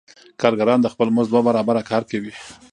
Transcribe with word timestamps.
کارګران 0.41 0.79
د 0.81 0.87
خپل 0.93 1.07
مزد 1.15 1.31
دوه 1.31 1.41
برابره 1.47 1.81
کار 1.91 2.03
کوي 2.11 2.33